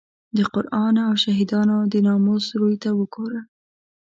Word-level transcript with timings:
د 0.37 0.39
قران 0.53 0.95
او 1.07 1.11
شهیدانو 1.23 1.77
د 1.91 1.93
ناموس 2.07 2.45
روی 2.59 2.75
ته 2.83 2.89
وګوره. 2.99 3.41